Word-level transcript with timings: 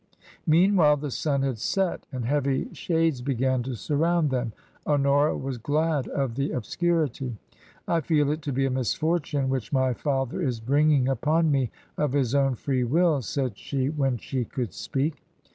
Meanwhile 0.47 0.97
the 0.97 1.11
sun 1.11 1.43
had 1.43 1.59
set 1.59 2.07
and 2.11 2.25
heavy 2.25 2.73
shades 2.73 3.21
began 3.21 3.61
to 3.61 3.75
surround 3.75 4.31
them. 4.31 4.51
Honora 4.87 5.37
was 5.37 5.59
glad 5.59 6.07
of 6.07 6.33
the 6.33 6.49
obscurity." 6.53 7.37
I 7.87 8.01
feel 8.01 8.31
it 8.31 8.41
to 8.41 8.51
be 8.51 8.65
a 8.65 8.71
misfortune 8.71 9.47
which 9.47 9.71
my 9.71 9.93
father 9.93 10.41
is 10.41 10.59
bring 10.59 10.89
ing 10.91 11.07
upon 11.07 11.51
me 11.51 11.69
of 11.99 12.13
his 12.13 12.33
own 12.33 12.55
free 12.55 12.83
will," 12.83 13.21
said 13.21 13.59
she 13.59 13.89
when 13.89 14.17
she 14.17 14.43
could 14.43 14.73
speak. 14.73 15.21